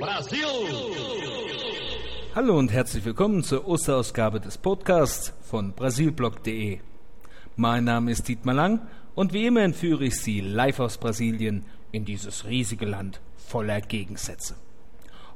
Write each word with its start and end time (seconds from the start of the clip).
Brasil! 0.00 0.44
Hallo 2.34 2.58
und 2.58 2.72
herzlich 2.72 3.04
willkommen 3.04 3.44
zur 3.44 3.68
Osterausgabe 3.68 4.40
des 4.40 4.58
Podcasts 4.58 5.32
von 5.42 5.72
brasilblog.de. 5.72 6.80
Mein 7.54 7.84
Name 7.84 8.10
ist 8.10 8.26
Dietmar 8.26 8.54
Lang 8.56 8.88
und 9.14 9.32
wie 9.32 9.46
immer 9.46 9.60
entführe 9.60 10.06
ich 10.06 10.20
Sie 10.20 10.40
live 10.40 10.80
aus 10.80 10.98
Brasilien 10.98 11.64
in 11.92 12.04
dieses 12.04 12.46
riesige 12.46 12.86
Land 12.86 13.20
voller 13.36 13.80
Gegensätze. 13.80 14.56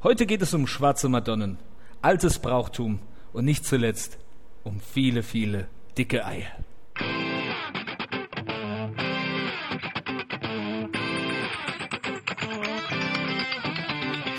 Heute 0.02 0.26
geht 0.26 0.42
es 0.42 0.54
um 0.54 0.66
schwarze 0.66 1.08
Madonnen, 1.08 1.58
altes 2.02 2.40
Brauchtum 2.40 2.98
und 3.32 3.44
nicht 3.44 3.64
zuletzt 3.64 4.18
um 4.64 4.80
viele, 4.80 5.22
viele 5.22 5.68
dicke 5.96 6.26
Eier. 6.26 6.50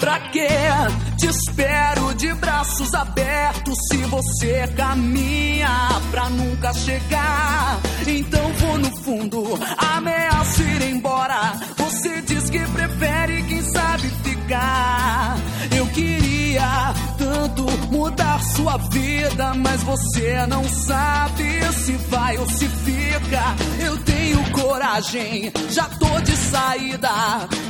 Pra 0.01 0.19
quê? 0.31 0.47
Te 1.19 1.27
espero 1.27 2.15
de 2.15 2.33
braços 2.33 2.91
abertos 2.95 3.77
se 3.87 3.97
você 3.97 4.67
caminha 4.75 5.89
pra 6.09 6.27
nunca 6.27 6.73
chegar. 6.73 7.79
Então 8.07 8.51
vou 8.53 8.79
no 8.79 8.97
fundo, 9.03 9.43
ameaço 9.77 10.63
ir 10.63 10.81
embora. 10.89 11.53
Você 11.77 12.19
diz 12.23 12.49
que 12.49 12.59
prefere, 12.59 13.43
quem 13.43 13.61
sabe 13.61 14.09
ficar. 14.23 15.37
Eu 15.77 15.85
queria 15.85 16.95
tanto 17.61 17.87
mudar 17.91 18.41
sua 18.41 18.77
vida, 18.77 19.53
mas 19.53 19.83
você 19.83 20.45
não 20.47 20.63
sabe 20.67 21.73
se 21.73 21.93
vai 21.93 22.37
ou 22.37 22.49
se 22.49 22.67
fica. 22.67 23.55
Eu 23.83 23.97
tenho 23.97 24.51
coragem, 24.51 25.51
já 25.69 25.85
tô 25.85 26.19
de 26.21 26.35
saída. 26.35 27.09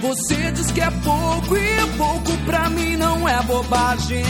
Você 0.02 0.52
diz 0.52 0.72
que 0.72 0.82
é 0.82 0.92
pouco 0.92 1.58
e 1.58 1.98
pouco 1.98 2.38
pra 2.46 2.70
mim 2.70 2.96
não 2.98 3.28
é 3.28 3.42
bobagem. 3.44 4.24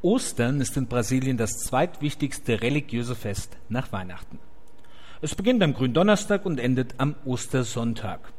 Ostern 0.00 0.60
ist 0.60 0.76
in 0.76 0.86
Brasilien 0.86 1.36
das 1.36 1.58
zweitwichtigste 1.58 2.62
religiöse 2.62 3.16
Fest 3.16 3.56
nach 3.68 3.90
Weihnachten. 3.90 4.38
Es 5.20 5.34
beginnt 5.34 5.60
am 5.60 5.74
Gründonnerstag 5.74 6.46
und 6.46 6.60
endet 6.60 6.94
am 6.98 7.16
Ostersonntag. 7.24 8.32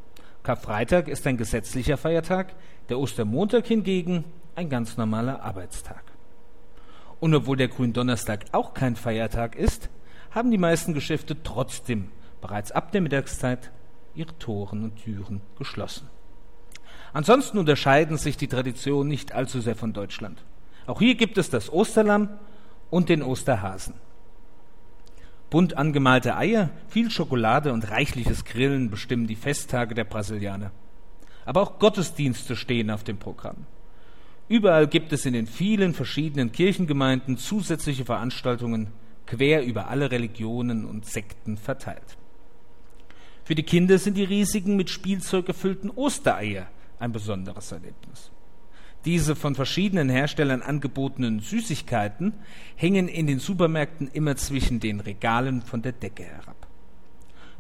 Karfreitag 0.44 1.10
ist 1.10 1.28
ein 1.28 1.36
gesetzlicher 1.36 1.98
Feiertag, 1.98 2.56
der 2.88 2.98
Ostermontag 2.98 3.68
hingegen 3.68 4.24
ein 4.56 4.70
ganz 4.70 4.96
normaler 4.96 5.42
Arbeitstag. 5.44 6.02
Und 7.20 7.36
obwohl 7.36 7.58
der 7.58 7.68
Gründonnerstag 7.68 8.46
auch 8.54 8.74
kein 8.74 8.96
Feiertag 8.96 9.58
ist, 9.58 9.90
haben 10.32 10.52
die 10.52 10.58
meisten 10.58 10.94
Geschäfte 10.94 11.44
trotzdem 11.44 12.10
bereits 12.40 12.72
ab 12.72 12.94
der 12.94 13.02
Mittagszeit 13.02 13.70
ihre 14.16 14.38
Toren 14.40 14.86
und 14.86 14.96
Türen 14.96 15.42
geschlossen. 15.58 16.08
Ansonsten 17.12 17.58
unterscheiden 17.58 18.18
sich 18.18 18.38
die 18.38 18.48
Traditionen 18.48 19.10
nicht 19.10 19.34
allzu 19.34 19.60
sehr 19.60 19.76
von 19.76 19.92
Deutschland. 19.92 20.42
Auch 20.90 21.00
hier 21.00 21.14
gibt 21.14 21.38
es 21.38 21.52
das 21.52 21.72
Osterlamm 21.72 22.30
und 22.90 23.10
den 23.10 23.22
Osterhasen. 23.22 23.94
Bunt 25.52 25.78
angemalte 25.78 26.36
Eier, 26.36 26.72
viel 26.88 27.12
Schokolade 27.12 27.74
und 27.74 27.92
reichliches 27.92 28.44
Grillen 28.44 28.90
bestimmen 28.90 29.28
die 29.28 29.36
Festtage 29.36 29.94
der 29.94 30.06
Brasilianer. 30.06 30.72
Aber 31.46 31.62
auch 31.62 31.78
Gottesdienste 31.78 32.56
stehen 32.56 32.90
auf 32.90 33.04
dem 33.04 33.20
Programm. 33.20 33.68
Überall 34.48 34.88
gibt 34.88 35.14
es 35.14 35.28
in 35.28 35.34
den 35.34 35.46
vielen 35.46 35.94
verschiedenen 35.94 36.52
Kirchengemeinden 36.52 37.38
zusätzliche 37.38 38.06
Veranstaltungen, 38.06 38.88
quer 39.28 39.64
über 39.64 39.90
alle 39.90 40.10
Religionen 40.10 40.86
und 40.86 41.06
Sekten 41.06 41.58
verteilt. 41.58 42.18
Für 43.44 43.54
die 43.54 43.62
Kinder 43.62 44.00
sind 44.00 44.18
die 44.18 44.24
riesigen 44.24 44.76
mit 44.76 44.90
Spielzeug 44.90 45.46
gefüllten 45.46 45.92
Ostereier 45.92 46.66
ein 46.98 47.12
besonderes 47.12 47.72
Erlebnis. 47.72 48.32
Diese 49.06 49.36
von 49.36 49.56
verschiedenen 49.56 50.10
Herstellern 50.10 50.62
angebotenen 50.62 51.40
Süßigkeiten 51.40 52.34
hängen 52.76 53.08
in 53.08 53.28
den 53.28 53.40
Supermärkten 53.40 54.10
immer 54.12 54.36
zwischen 54.36 54.80
den 54.80 55.00
Regalen 55.00 55.62
von 55.62 55.82
der 55.82 55.94
Decke 55.94 56.24
herab. 56.24 56.68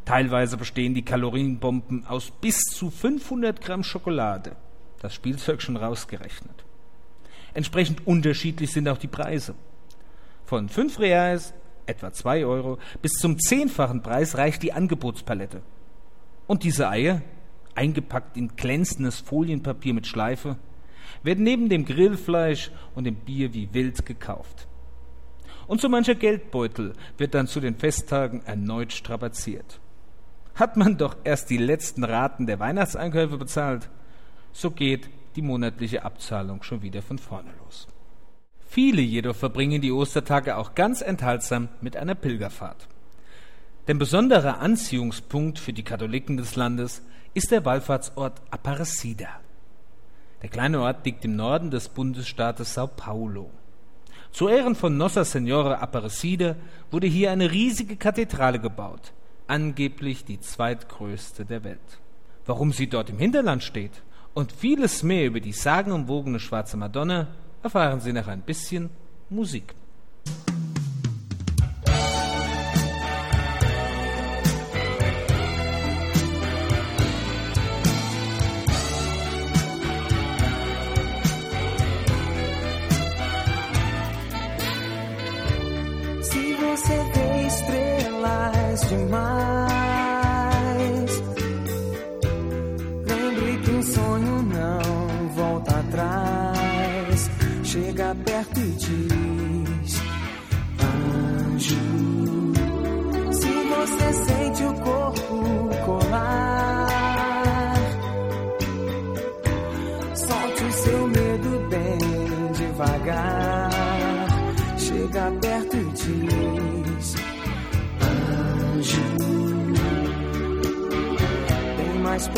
Teilweise 0.04 0.58
bestehen 0.58 0.94
die 0.94 1.06
Kalorienbomben 1.06 2.06
aus 2.06 2.32
bis 2.32 2.62
zu 2.64 2.90
500 2.90 3.62
Gramm 3.62 3.84
Schokolade, 3.84 4.56
das 5.02 5.14
Spielzeug 5.14 5.62
schon 5.62 5.78
rausgerechnet. 5.78 6.66
Entsprechend 7.54 8.06
unterschiedlich 8.06 8.72
sind 8.72 8.90
auch 8.90 8.98
die 8.98 9.08
Preise. 9.08 9.56
Von 10.46 10.68
5 10.68 11.00
Reais, 11.00 11.54
etwa 11.86 12.12
2 12.12 12.46
Euro, 12.46 12.80
bis 13.02 13.14
zum 13.14 13.40
zehnfachen 13.40 14.02
Preis 14.02 14.38
reicht 14.38 14.64
die 14.64 14.74
Angebotspalette. 14.74 15.62
Und 16.48 16.64
diese 16.64 16.90
Eier, 16.90 17.22
eingepackt 17.76 18.36
in 18.36 18.56
glänzendes 18.56 19.20
Folienpapier 19.20 19.94
mit 19.94 20.08
Schleife, 20.08 20.58
werden 21.24 21.44
neben 21.44 21.70
dem 21.70 21.86
Grillfleisch 21.86 22.72
und 22.96 23.06
dem 23.06 23.16
Bier 23.16 23.54
wie 23.54 23.74
wild 23.74 24.06
gekauft. 24.06 24.68
Und 25.68 25.82
so 25.82 25.90
mancher 25.90 26.16
Geldbeutel 26.16 26.94
wird 27.18 27.34
dann 27.36 27.48
zu 27.48 27.60
den 27.60 27.76
Festtagen 27.76 28.42
erneut 28.46 28.92
strapaziert. 28.92 29.80
Hat 30.56 30.78
man 30.78 30.98
doch 30.98 31.16
erst 31.24 31.50
die 31.50 31.58
letzten 31.58 32.04
Raten 32.04 32.48
der 32.48 32.60
Weihnachtseinkäufe 32.60 33.38
bezahlt, 33.38 33.90
so 34.52 34.72
geht 34.72 35.10
die 35.36 35.42
monatliche 35.42 36.04
Abzahlung 36.04 36.64
schon 36.64 36.82
wieder 36.82 37.02
von 37.02 37.18
vorne 37.18 37.52
los. 37.64 37.88
Viele 38.68 39.02
jedoch 39.02 39.36
verbringen 39.36 39.82
die 39.82 39.92
Ostertage 39.92 40.58
auch 40.58 40.76
ganz 40.76 41.02
enthaltsam 41.02 41.70
mit 41.82 41.96
einer 41.98 42.16
Pilgerfahrt. 42.16 42.88
Denn 43.88 43.98
besonderer 43.98 44.60
Anziehungspunkt 44.60 45.58
für 45.58 45.74
die 45.74 45.84
Katholiken 45.84 46.38
des 46.38 46.56
Landes 46.56 47.02
ist 47.34 47.52
der 47.52 47.66
Wallfahrtsort 47.66 48.42
Aparecida. 48.52 49.40
Der 50.42 50.50
kleine 50.50 50.80
Ort 50.82 51.06
liegt 51.06 51.26
im 51.26 51.36
Norden 51.36 51.70
des 51.70 51.90
Bundesstaates 51.90 52.74
Sao 52.74 52.88
Paulo. 52.88 53.50
Zu 54.32 54.48
Ehren 54.48 54.76
von 54.76 54.96
Nossa 54.96 55.26
Senhora 55.26 55.76
Aparecida 55.80 56.56
wurde 56.92 57.08
hier 57.08 57.32
eine 57.32 57.52
riesige 57.52 57.98
Kathedrale 57.98 58.60
gebaut, 58.60 59.12
angeblich 59.48 60.24
die 60.24 60.40
zweitgrößte 60.40 61.46
der 61.46 61.64
Welt. 61.64 62.00
Warum 62.46 62.72
sie 62.72 62.88
dort 62.88 63.10
im 63.10 63.18
Hinterland 63.18 63.64
steht 63.64 64.02
und 64.34 64.52
vieles 64.52 65.04
mehr 65.04 65.26
über 65.26 65.40
die 65.40 65.52
sagenumwogene 65.52 66.40
schwarze 66.40 66.78
Madonna 66.78 67.28
erfahren 67.62 68.00
Sie 68.00 68.14
nach 68.14 68.28
ein 68.28 68.42
bisschen 68.42 68.90
Musik. 69.30 69.76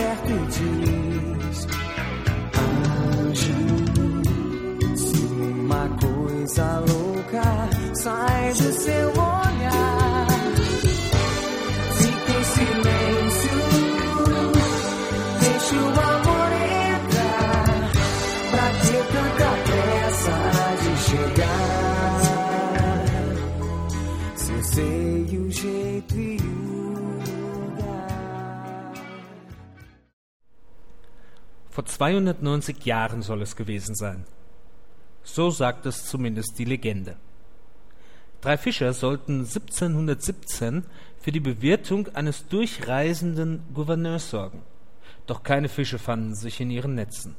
Perto 0.01 0.31
e 0.31 0.39
diz: 0.47 1.67
Anjo. 3.27 3.59
Uma 5.63 5.87
coisa 5.99 6.79
louca 6.79 7.69
sai 7.93 8.53
do 8.53 8.73
seu 8.73 9.20
290 32.01 32.83
Jahren 32.83 33.21
soll 33.21 33.43
es 33.43 33.55
gewesen 33.55 33.93
sein. 33.93 34.25
So 35.21 35.51
sagt 35.51 35.85
es 35.85 36.03
zumindest 36.05 36.57
die 36.57 36.65
Legende. 36.65 37.15
Drei 38.41 38.57
Fischer 38.57 38.91
sollten 38.93 39.41
1717 39.41 40.85
für 41.19 41.31
die 41.31 41.39
Bewirtung 41.39 42.07
eines 42.15 42.47
durchreisenden 42.47 43.61
Gouverneurs 43.75 44.31
sorgen. 44.31 44.63
Doch 45.27 45.43
keine 45.43 45.69
Fische 45.69 45.99
fanden 45.99 46.33
sich 46.33 46.59
in 46.59 46.71
ihren 46.71 46.95
Netzen. 46.95 47.35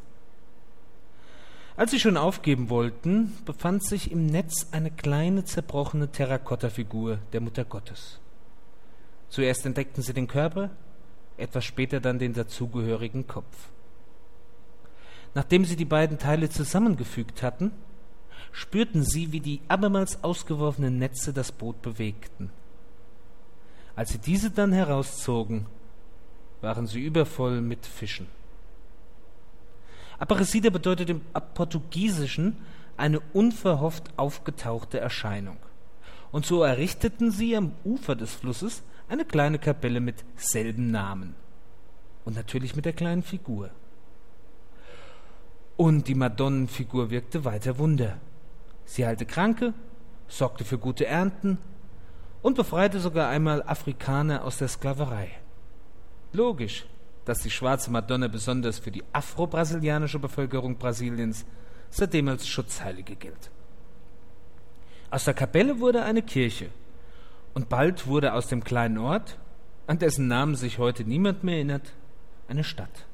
Als 1.76 1.90
sie 1.90 1.98
schon 1.98 2.16
aufgeben 2.16 2.70
wollten, 2.70 3.36
befand 3.44 3.84
sich 3.84 4.12
im 4.12 4.26
Netz 4.26 4.68
eine 4.70 4.92
kleine 4.92 5.44
zerbrochene 5.44 6.12
Terrakotta-Figur 6.12 7.18
der 7.32 7.40
Mutter 7.40 7.64
Gottes. 7.64 8.20
Zuerst 9.28 9.66
entdeckten 9.66 10.04
sie 10.04 10.14
den 10.14 10.28
Körper, 10.28 10.70
etwas 11.36 11.64
später 11.64 11.98
dann 11.98 12.20
den 12.20 12.32
dazugehörigen 12.32 13.26
Kopf. 13.26 13.72
Nachdem 15.34 15.64
sie 15.64 15.76
die 15.76 15.84
beiden 15.84 16.18
Teile 16.18 16.50
zusammengefügt 16.50 17.42
hatten, 17.42 17.72
spürten 18.52 19.02
sie, 19.02 19.32
wie 19.32 19.40
die 19.40 19.60
abermals 19.68 20.22
ausgeworfenen 20.22 20.98
Netze 20.98 21.32
das 21.32 21.52
Boot 21.52 21.80
bewegten. 21.80 22.50
Als 23.96 24.10
sie 24.10 24.18
diese 24.18 24.50
dann 24.50 24.72
herauszogen, 24.72 25.66
waren 26.60 26.86
sie 26.86 27.00
übervoll 27.00 27.60
mit 27.60 27.86
Fischen. 27.86 28.26
Aparecida 30.18 30.70
bedeutet 30.70 31.10
im 31.10 31.20
Portugiesischen 31.54 32.58
eine 32.96 33.20
unverhofft 33.32 34.16
aufgetauchte 34.16 35.00
Erscheinung. 35.00 35.56
Und 36.30 36.46
so 36.46 36.62
errichteten 36.62 37.30
sie 37.30 37.56
am 37.56 37.72
Ufer 37.84 38.14
des 38.14 38.32
Flusses 38.32 38.82
eine 39.08 39.24
kleine 39.24 39.58
Kapelle 39.58 40.00
mit 40.00 40.24
selben 40.36 40.90
Namen. 40.90 41.34
Und 42.24 42.36
natürlich 42.36 42.76
mit 42.76 42.84
der 42.84 42.92
kleinen 42.92 43.22
Figur. 43.22 43.70
Und 45.82 46.06
die 46.06 46.14
Madonnenfigur 46.14 47.10
wirkte 47.10 47.44
weiter 47.44 47.76
Wunder. 47.76 48.18
Sie 48.84 49.04
heilte 49.04 49.26
Kranke, 49.26 49.74
sorgte 50.28 50.64
für 50.64 50.78
gute 50.78 51.06
Ernten 51.06 51.58
und 52.40 52.54
befreite 52.54 53.00
sogar 53.00 53.28
einmal 53.28 53.64
Afrikaner 53.64 54.44
aus 54.44 54.58
der 54.58 54.68
Sklaverei. 54.68 55.32
Logisch, 56.32 56.86
dass 57.24 57.40
die 57.40 57.50
schwarze 57.50 57.90
Madonna 57.90 58.28
besonders 58.28 58.78
für 58.78 58.92
die 58.92 59.02
afro-brasilianische 59.12 60.20
Bevölkerung 60.20 60.76
Brasiliens 60.76 61.44
seitdem 61.90 62.28
als 62.28 62.46
Schutzheilige 62.46 63.16
gilt. 63.16 63.50
Aus 65.10 65.24
der 65.24 65.34
Kapelle 65.34 65.80
wurde 65.80 66.04
eine 66.04 66.22
Kirche 66.22 66.68
und 67.54 67.68
bald 67.68 68.06
wurde 68.06 68.34
aus 68.34 68.46
dem 68.46 68.62
kleinen 68.62 68.98
Ort, 68.98 69.36
an 69.88 69.98
dessen 69.98 70.28
Namen 70.28 70.54
sich 70.54 70.78
heute 70.78 71.02
niemand 71.02 71.42
mehr 71.42 71.56
erinnert, 71.56 71.92
eine 72.46 72.62
Stadt. 72.62 73.06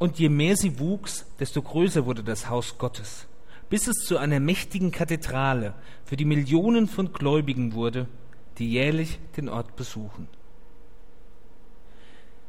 Und 0.00 0.18
je 0.18 0.30
mehr 0.30 0.56
sie 0.56 0.78
wuchs, 0.78 1.26
desto 1.38 1.60
größer 1.60 2.06
wurde 2.06 2.24
das 2.24 2.48
Haus 2.48 2.78
Gottes, 2.78 3.26
bis 3.68 3.86
es 3.86 4.06
zu 4.06 4.16
einer 4.16 4.40
mächtigen 4.40 4.92
Kathedrale 4.92 5.74
für 6.06 6.16
die 6.16 6.24
Millionen 6.24 6.88
von 6.88 7.12
Gläubigen 7.12 7.74
wurde, 7.74 8.08
die 8.56 8.70
jährlich 8.72 9.18
den 9.36 9.50
Ort 9.50 9.76
besuchen. 9.76 10.26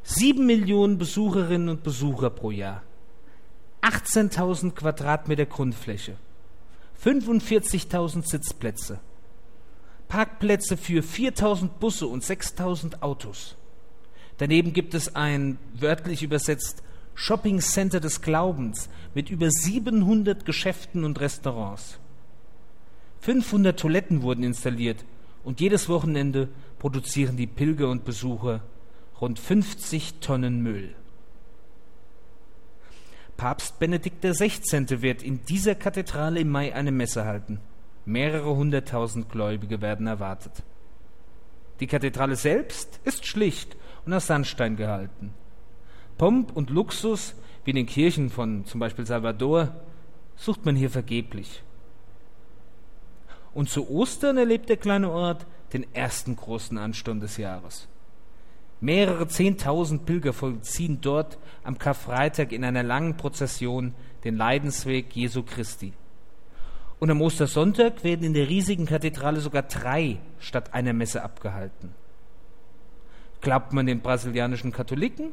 Sieben 0.02 0.46
Millionen 0.46 0.96
Besucherinnen 0.96 1.68
und 1.68 1.82
Besucher 1.82 2.30
pro 2.30 2.50
Jahr. 2.50 2.82
18.000 3.82 4.70
Quadratmeter 4.70 5.44
Grundfläche. 5.44 6.16
45.000 7.04 8.26
Sitzplätze. 8.26 8.98
Parkplätze 10.08 10.78
für 10.78 11.02
4.000 11.02 11.68
Busse 11.78 12.06
und 12.06 12.24
6.000 12.24 13.02
Autos. 13.02 13.56
Daneben 14.38 14.72
gibt 14.72 14.94
es 14.94 15.14
ein, 15.14 15.58
wörtlich 15.74 16.22
übersetzt, 16.22 16.82
Shopping 17.14 17.60
Center 17.60 18.00
des 18.00 18.22
Glaubens 18.22 18.88
mit 19.14 19.30
über 19.30 19.50
700 19.50 20.44
Geschäften 20.44 21.04
und 21.04 21.20
Restaurants. 21.20 21.98
500 23.20 23.78
Toiletten 23.78 24.22
wurden 24.22 24.42
installiert 24.42 25.04
und 25.44 25.60
jedes 25.60 25.88
Wochenende 25.88 26.48
produzieren 26.78 27.36
die 27.36 27.46
Pilger 27.46 27.88
und 27.88 28.04
Besucher 28.04 28.62
rund 29.20 29.38
50 29.38 30.14
Tonnen 30.20 30.62
Müll. 30.62 30.94
Papst 33.36 33.78
Benedikt 33.78 34.22
XVI. 34.24 35.02
wird 35.02 35.22
in 35.22 35.44
dieser 35.46 35.74
Kathedrale 35.74 36.40
im 36.40 36.50
Mai 36.50 36.74
eine 36.74 36.92
Messe 36.92 37.24
halten. 37.24 37.60
Mehrere 38.04 38.56
hunderttausend 38.56 39.28
Gläubige 39.28 39.80
werden 39.80 40.06
erwartet. 40.06 40.62
Die 41.80 41.86
Kathedrale 41.86 42.36
selbst 42.36 43.00
ist 43.04 43.26
schlicht 43.26 43.76
und 44.04 44.12
aus 44.12 44.26
Sandstein 44.26 44.76
gehalten. 44.76 45.34
Pomp 46.18 46.56
und 46.56 46.70
Luxus, 46.70 47.34
wie 47.64 47.70
in 47.70 47.76
den 47.76 47.86
Kirchen 47.86 48.30
von 48.30 48.64
zum 48.64 48.80
Beispiel 48.80 49.06
Salvador, 49.06 49.74
sucht 50.36 50.64
man 50.64 50.76
hier 50.76 50.90
vergeblich. 50.90 51.62
Und 53.54 53.68
zu 53.68 53.88
Ostern 53.90 54.38
erlebt 54.38 54.68
der 54.68 54.76
kleine 54.76 55.10
Ort 55.10 55.46
den 55.72 55.86
ersten 55.94 56.36
großen 56.36 56.78
Ansturm 56.78 57.20
des 57.20 57.36
Jahres. 57.36 57.88
Mehrere 58.80 59.28
Zehntausend 59.28 60.06
Pilger 60.06 60.32
vollziehen 60.32 61.00
dort 61.00 61.38
am 61.62 61.78
Karfreitag 61.78 62.50
in 62.52 62.64
einer 62.64 62.82
langen 62.82 63.16
Prozession 63.16 63.94
den 64.24 64.36
Leidensweg 64.36 65.14
Jesu 65.14 65.42
Christi. 65.42 65.92
Und 66.98 67.10
am 67.10 67.20
Ostersonntag 67.20 68.04
werden 68.04 68.24
in 68.24 68.34
der 68.34 68.48
riesigen 68.48 68.86
Kathedrale 68.86 69.40
sogar 69.40 69.62
drei 69.62 70.18
statt 70.38 70.74
einer 70.74 70.92
Messe 70.92 71.22
abgehalten. 71.22 71.94
Glaubt 73.40 73.72
man 73.72 73.86
den 73.86 74.00
brasilianischen 74.00 74.72
Katholiken, 74.72 75.30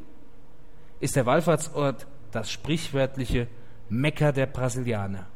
ist 1.00 1.16
der 1.16 1.26
Wallfahrtsort 1.26 2.06
das 2.30 2.50
sprichwörtliche 2.50 3.48
Mekka 3.88 4.30
der 4.32 4.46
Brasilianer. 4.46 5.26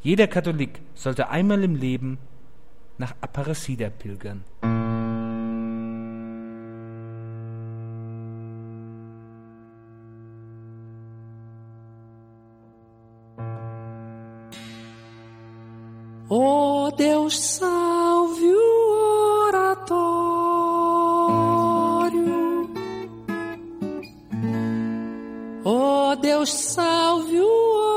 Jeder 0.00 0.26
Katholik 0.26 0.80
sollte 0.94 1.28
einmal 1.28 1.62
im 1.64 1.74
Leben 1.74 2.18
nach 2.96 3.14
Aparecida 3.20 3.90
pilgern. 3.90 4.44
Oh 16.28 16.90
Deus, 16.98 17.56
salve 17.56 17.75
of 27.16 27.30
you. 27.30 27.95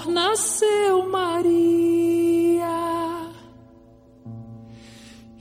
Flor 0.00 0.06
nasceu 0.06 1.08
Maria, 1.10 2.68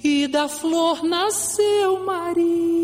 e 0.03 0.27
da 0.27 0.49
flor 0.49 1.03
nasceu 1.03 2.05
Maria, 2.05 2.78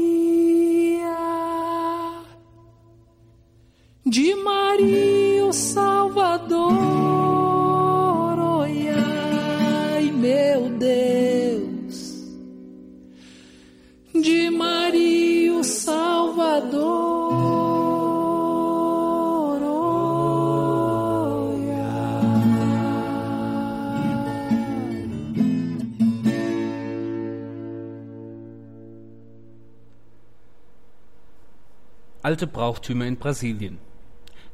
Alte 32.26 32.48
Brauchtümer 32.48 33.06
in 33.06 33.18
Brasilien. 33.18 33.78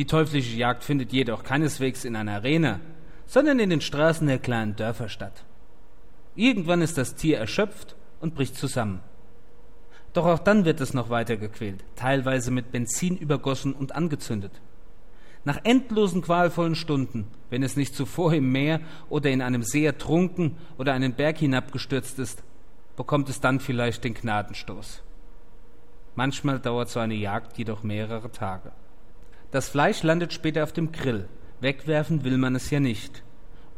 Die 0.00 0.06
teuflische 0.06 0.56
Jagd 0.56 0.82
findet 0.82 1.12
jedoch 1.12 1.42
keineswegs 1.42 2.06
in 2.06 2.16
einer 2.16 2.36
Arena, 2.36 2.80
sondern 3.26 3.58
in 3.58 3.68
den 3.68 3.82
Straßen 3.82 4.26
der 4.26 4.38
kleinen 4.38 4.74
Dörfer 4.74 5.10
statt. 5.10 5.44
Irgendwann 6.34 6.80
ist 6.80 6.96
das 6.96 7.16
Tier 7.16 7.36
erschöpft 7.36 7.96
und 8.18 8.34
bricht 8.34 8.56
zusammen. 8.56 9.00
Doch 10.14 10.24
auch 10.24 10.38
dann 10.38 10.64
wird 10.64 10.80
es 10.80 10.94
noch 10.94 11.10
weiter 11.10 11.36
gequält, 11.36 11.84
teilweise 11.96 12.50
mit 12.50 12.72
Benzin 12.72 13.18
übergossen 13.18 13.74
und 13.74 13.94
angezündet. 13.94 14.52
Nach 15.44 15.60
endlosen 15.64 16.22
qualvollen 16.22 16.76
Stunden, 16.76 17.26
wenn 17.50 17.62
es 17.62 17.76
nicht 17.76 17.94
zuvor 17.94 18.32
im 18.32 18.50
Meer 18.50 18.80
oder 19.10 19.28
in 19.28 19.42
einem 19.42 19.62
See 19.62 19.84
ertrunken 19.84 20.56
oder 20.78 20.94
einen 20.94 21.12
Berg 21.12 21.36
hinabgestürzt 21.36 22.18
ist, 22.18 22.42
bekommt 22.96 23.28
es 23.28 23.42
dann 23.42 23.60
vielleicht 23.60 24.04
den 24.04 24.14
Gnadenstoß. 24.14 25.02
Manchmal 26.14 26.58
dauert 26.58 26.88
so 26.88 27.00
eine 27.00 27.16
Jagd 27.16 27.58
jedoch 27.58 27.82
mehrere 27.82 28.32
Tage. 28.32 28.72
Das 29.50 29.68
Fleisch 29.68 30.02
landet 30.02 30.32
später 30.32 30.62
auf 30.62 30.72
dem 30.72 30.92
Grill. 30.92 31.28
Wegwerfen 31.60 32.24
will 32.24 32.38
man 32.38 32.54
es 32.54 32.70
ja 32.70 32.80
nicht. 32.80 33.22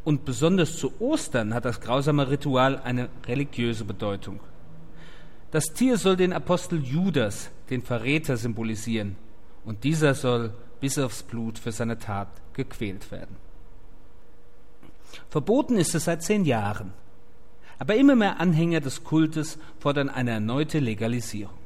Und 0.03 0.25
besonders 0.25 0.77
zu 0.77 0.93
Ostern 0.99 1.53
hat 1.53 1.65
das 1.65 1.81
grausame 1.81 2.29
Ritual 2.29 2.79
eine 2.79 3.09
religiöse 3.25 3.85
Bedeutung. 3.85 4.39
Das 5.51 5.73
Tier 5.73 5.97
soll 5.97 6.15
den 6.15 6.33
Apostel 6.33 6.83
Judas, 6.83 7.51
den 7.69 7.81
Verräter, 7.81 8.37
symbolisieren, 8.37 9.15
und 9.65 9.83
dieser 9.83 10.13
soll 10.13 10.53
bis 10.81 10.97
aufs 10.97 11.23
Blut 11.23 11.57
für 11.57 11.71
seine 11.71 11.97
Tat 11.97 12.27
gequält 12.53 13.11
werden. 13.11 13.37
Verboten 15.29 15.77
ist 15.77 15.95
es 15.95 16.05
seit 16.05 16.23
zehn 16.23 16.43
Jahren, 16.43 16.91
aber 17.79 17.95
immer 17.95 18.15
mehr 18.15 18.39
Anhänger 18.39 18.81
des 18.81 19.03
Kultes 19.03 19.57
fordern 19.79 20.09
eine 20.09 20.31
erneute 20.31 20.79
Legalisierung. 20.79 21.57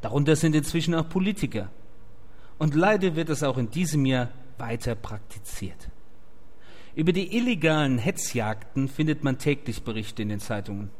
Darunter 0.00 0.36
sind 0.36 0.54
inzwischen 0.54 0.94
auch 0.94 1.08
Politiker. 1.08 1.70
Und 2.62 2.74
leider 2.76 3.16
wird 3.16 3.28
es 3.28 3.42
auch 3.42 3.58
in 3.58 3.70
diesem 3.70 4.06
Jahr 4.06 4.28
weiter 4.56 4.94
praktiziert. 4.94 5.88
Über 6.94 7.12
die 7.12 7.36
illegalen 7.36 7.98
Hetzjagden 7.98 8.86
findet 8.86 9.24
man 9.24 9.38
täglich 9.38 9.82
Berichte 9.82 10.22
in 10.22 10.28
den 10.28 10.38
Zeitungen. 10.38 10.92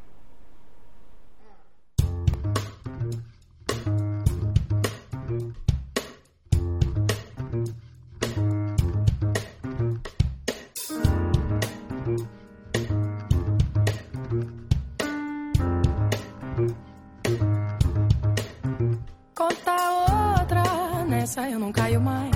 eu 21.60 21.66
não 21.66 21.72
caio 21.74 22.00
mais. 22.00 22.32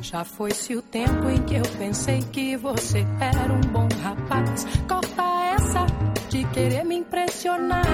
Já 0.00 0.24
foi-se 0.24 0.76
o 0.76 0.82
tempo 0.82 1.28
em 1.28 1.42
que 1.42 1.56
eu 1.56 1.62
pensei 1.76 2.22
que 2.32 2.56
você 2.56 3.04
era 3.20 3.52
um 3.52 3.60
bom 3.72 3.88
rapaz. 4.02 4.64
Corta 4.88 5.22
essa 5.54 5.86
de 6.30 6.44
querer 6.46 6.84
me 6.84 6.96
impressionar. 6.96 7.84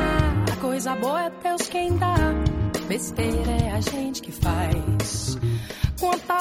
A 0.52 0.57
coisa 0.57 0.95
boa 0.97 1.25
é 1.25 1.33
Deus 1.42 1.62
quem 1.69 1.97
dá. 1.97 2.14
Besteira 2.87 3.50
é 3.50 3.71
a 3.71 3.81
gente 3.81 4.21
que 4.21 4.33
faz. 4.33 5.38
Conta 5.99 6.35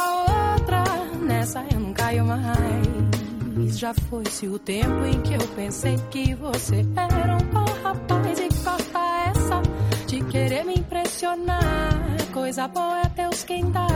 outra, 0.54 0.84
nessa 1.22 1.64
eu 1.72 1.80
não 1.80 1.94
caio 1.94 2.26
mais. 2.26 3.80
Já 3.80 3.94
foi-se 3.94 4.48
o 4.48 4.60
tempo 4.60 5.06
em 5.06 5.22
que 5.22 5.34
eu 5.34 5.48
pensei 5.56 5.96
que 6.12 6.36
você 6.36 6.86
era 6.98 7.36
um 7.36 7.46
bom 7.54 7.66
rapaz. 7.84 8.40
E 8.40 8.64
corta 8.64 9.00
essa 9.30 9.62
de 10.08 10.22
querer 10.26 10.66
me 10.66 10.76
impressionar 10.76 11.92
coisa 12.32 12.68
boa 12.68 13.02
é 13.02 13.10
Deus 13.32 13.44
quem 13.46 13.72
dá, 13.72 13.88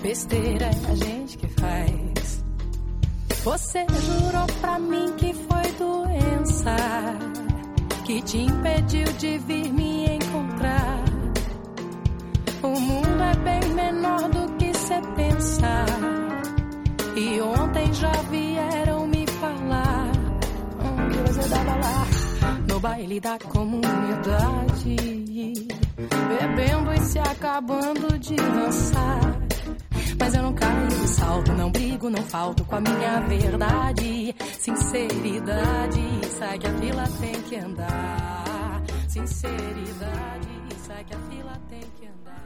besteira 0.00 0.64
é 0.64 0.90
a 0.90 0.94
gente 0.94 1.36
que 1.36 1.46
faz. 1.46 2.42
Você 3.44 3.84
jurou 3.86 4.46
pra 4.62 4.78
mim 4.78 5.12
que 5.18 5.34
foi 5.34 5.72
doença 5.78 6.74
que 8.06 8.22
te 8.22 8.38
impediu 8.38 9.04
de 9.18 9.38
vir 9.40 9.70
me 9.74 10.06
encontrar. 10.06 11.04
O 12.62 12.80
mundo 12.80 13.22
é 13.22 13.36
bem 13.36 13.74
menor 13.74 14.30
do 14.30 14.56
que 14.56 14.72
você 14.72 15.00
pensa. 15.16 15.84
E 17.14 17.40
ontem 17.42 17.92
já 17.92 18.12
vieram 18.30 19.06
me 19.06 19.26
falar 19.26 20.12
onde 20.80 21.18
você 21.18 21.48
dava 21.48 21.76
lá 21.76 22.21
baile 22.82 23.20
da 23.20 23.38
comunidade 23.38 24.96
bebendo 26.28 26.92
e 26.92 27.00
se 27.00 27.18
acabando 27.20 28.18
de 28.18 28.34
dançar. 28.34 29.38
Mas 30.18 30.34
eu 30.34 30.42
não 30.42 30.52
caio 30.52 30.88
do 30.88 31.06
salto, 31.06 31.52
não 31.52 31.70
brigo, 31.70 32.10
não 32.10 32.22
falto 32.24 32.64
com 32.64 32.74
a 32.74 32.80
minha 32.80 33.20
verdade. 33.20 34.34
Sinceridade, 34.58 36.00
sai 36.36 36.58
que 36.58 36.66
a 36.66 36.78
fila 36.78 37.04
tem 37.20 37.42
que 37.42 37.56
andar. 37.56 38.82
Sinceridade, 39.08 40.48
sai 40.84 41.04
que 41.04 41.14
a 41.14 41.18
fila 41.30 41.60
tem 41.70 41.80
que 42.00 42.06
andar. 42.06 42.42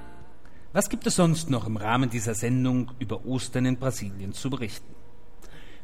Was 0.74 0.90
gibt 0.90 1.06
es 1.06 1.14
sonst 1.14 1.48
noch 1.48 1.66
im 1.66 1.78
Rahmen 1.78 2.10
dieser 2.10 2.34
Sendung 2.34 2.92
über 2.98 3.24
Ostern 3.24 3.64
in 3.64 3.78
Brasilien 3.78 4.34
zu 4.34 4.50
berichten? 4.50 4.94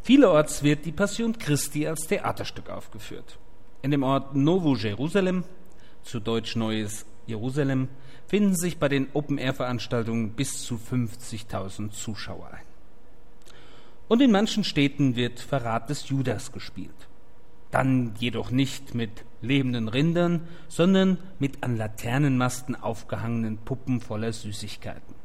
Vielerorts 0.02 0.62
wird 0.62 0.84
die 0.84 0.92
Passion 0.92 1.38
Christi 1.38 1.86
als 1.86 2.06
Theaterstück 2.06 2.68
aufgeführt. 2.68 3.38
In 3.82 3.90
dem 3.90 4.04
Ort 4.04 4.36
Novo 4.36 4.76
Jerusalem, 4.76 5.42
zu 6.04 6.20
Deutsch 6.20 6.54
Neues 6.54 7.04
Jerusalem 7.26 7.88
finden 8.28 8.54
sich 8.54 8.78
bei 8.78 8.88
den 8.88 9.08
Open-Air-Veranstaltungen 9.12 10.34
bis 10.34 10.62
zu 10.62 10.76
50.000 10.76 11.90
Zuschauer 11.90 12.52
ein. 12.52 12.64
Und 14.06 14.22
in 14.22 14.30
manchen 14.30 14.62
Städten 14.62 15.16
wird 15.16 15.40
Verrat 15.40 15.90
des 15.90 16.08
Judas 16.08 16.52
gespielt. 16.52 16.94
Dann 17.72 18.14
jedoch 18.20 18.52
nicht 18.52 18.94
mit 18.94 19.24
lebenden 19.40 19.88
Rindern, 19.88 20.46
sondern 20.68 21.18
mit 21.40 21.64
an 21.64 21.76
Laternenmasten 21.76 22.76
aufgehangenen 22.76 23.58
Puppen 23.58 24.00
voller 24.00 24.32
Süßigkeiten. 24.32 25.16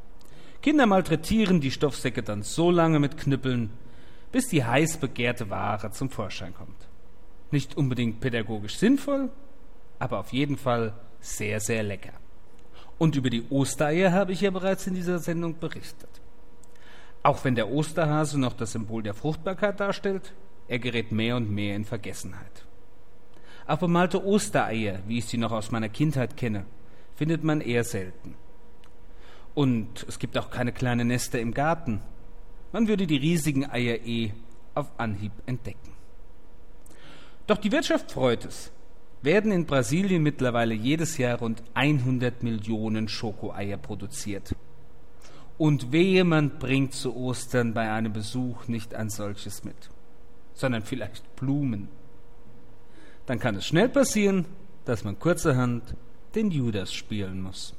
Kinder 0.62 0.86
malträtieren 0.86 1.60
die 1.60 1.70
Stoffsäcke 1.70 2.24
dann 2.24 2.42
so 2.42 2.72
lange 2.72 2.98
mit 2.98 3.18
Knüppeln, 3.18 3.70
bis 4.32 4.48
die 4.48 4.64
heiß 4.64 4.96
begehrte 4.96 5.48
Ware 5.48 5.92
zum 5.92 6.10
Vorschein 6.10 6.54
kommt. 6.54 6.87
Nicht 7.50 7.76
unbedingt 7.76 8.20
pädagogisch 8.20 8.76
sinnvoll, 8.76 9.30
aber 9.98 10.20
auf 10.20 10.32
jeden 10.32 10.56
Fall 10.56 10.94
sehr, 11.20 11.60
sehr 11.60 11.82
lecker. 11.82 12.12
Und 12.98 13.16
über 13.16 13.30
die 13.30 13.44
Ostereier 13.50 14.12
habe 14.12 14.32
ich 14.32 14.40
ja 14.40 14.50
bereits 14.50 14.86
in 14.86 14.94
dieser 14.94 15.18
Sendung 15.18 15.58
berichtet. 15.58 16.10
Auch 17.22 17.44
wenn 17.44 17.54
der 17.54 17.70
Osterhase 17.70 18.38
noch 18.38 18.52
das 18.52 18.72
Symbol 18.72 19.02
der 19.02 19.14
Fruchtbarkeit 19.14 19.80
darstellt, 19.80 20.32
er 20.66 20.78
gerät 20.78 21.12
mehr 21.12 21.36
und 21.36 21.50
mehr 21.50 21.76
in 21.76 21.84
Vergessenheit. 21.84 22.64
Auch 23.66 23.78
bemalte 23.78 24.24
Ostereier, 24.24 25.00
wie 25.06 25.18
ich 25.18 25.26
sie 25.26 25.38
noch 25.38 25.52
aus 25.52 25.70
meiner 25.70 25.88
Kindheit 25.88 26.36
kenne, 26.36 26.64
findet 27.16 27.44
man 27.44 27.60
eher 27.60 27.84
selten. 27.84 28.34
Und 29.54 30.06
es 30.08 30.18
gibt 30.18 30.38
auch 30.38 30.50
keine 30.50 30.72
kleinen 30.72 31.08
Nester 31.08 31.40
im 31.40 31.52
Garten. 31.52 32.00
Man 32.72 32.88
würde 32.88 33.06
die 33.06 33.16
riesigen 33.16 33.68
Eier 33.68 34.06
eh 34.06 34.32
auf 34.74 34.86
Anhieb 34.98 35.32
entdecken. 35.46 35.97
Doch 37.48 37.56
die 37.56 37.72
Wirtschaft 37.72 38.12
freut 38.12 38.44
es, 38.44 38.70
werden 39.22 39.52
in 39.52 39.64
Brasilien 39.64 40.22
mittlerweile 40.22 40.74
jedes 40.74 41.16
Jahr 41.16 41.38
rund 41.38 41.62
100 41.72 42.42
Millionen 42.42 43.08
Schokoeier 43.08 43.78
produziert. 43.78 44.54
Und 45.56 45.90
wehe, 45.90 46.24
man 46.24 46.58
bringt 46.58 46.92
zu 46.92 47.16
Ostern 47.16 47.72
bei 47.72 47.90
einem 47.90 48.12
Besuch 48.12 48.68
nicht 48.68 48.94
ein 48.94 49.08
solches 49.08 49.64
mit, 49.64 49.88
sondern 50.52 50.82
vielleicht 50.82 51.36
Blumen. 51.36 51.88
Dann 53.24 53.38
kann 53.38 53.56
es 53.56 53.66
schnell 53.66 53.88
passieren, 53.88 54.44
dass 54.84 55.02
man 55.02 55.18
kurzerhand 55.18 55.96
den 56.34 56.50
Judas 56.50 56.92
spielen 56.92 57.40
muss. 57.40 57.74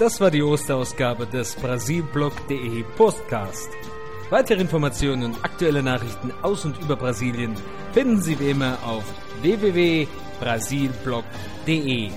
Das 0.00 0.18
war 0.18 0.30
die 0.30 0.42
Osterausgabe 0.42 1.26
des 1.26 1.54
Brasilblog.de 1.56 2.84
Postcast. 2.96 3.68
Weitere 4.30 4.62
Informationen 4.62 5.24
und 5.24 5.44
aktuelle 5.44 5.82
Nachrichten 5.82 6.32
aus 6.40 6.64
und 6.64 6.80
über 6.80 6.96
Brasilien 6.96 7.54
finden 7.92 8.22
Sie 8.22 8.40
wie 8.40 8.48
immer 8.48 8.78
auf 8.82 9.04
www.brasilblog.de. 9.42 12.10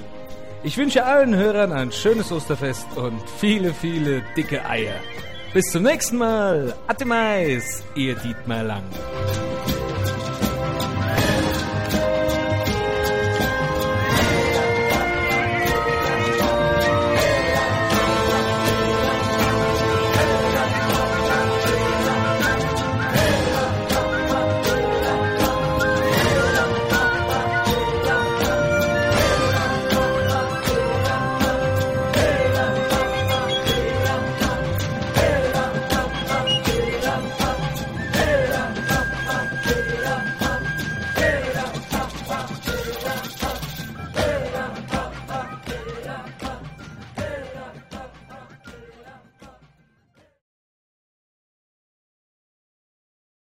Ich 0.64 0.78
wünsche 0.78 1.04
allen 1.04 1.36
Hörern 1.36 1.74
ein 1.74 1.92
schönes 1.92 2.32
Osterfest 2.32 2.88
und 2.96 3.20
viele, 3.38 3.74
viele 3.74 4.24
dicke 4.38 4.66
Eier. 4.66 4.96
Bis 5.54 5.66
zum 5.66 5.84
nächsten 5.84 6.16
Mal. 6.16 6.74
Atemais, 6.88 7.84
Ihr 7.96 8.16
Dietmar 8.16 8.64
Lang. 8.64 8.86